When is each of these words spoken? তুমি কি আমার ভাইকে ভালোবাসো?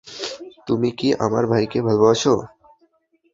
তুমি 0.67 0.89
কি 0.91 1.07
আমার 1.25 1.43
ভাইকে 1.47 1.79
ভালোবাসো? 1.81 2.33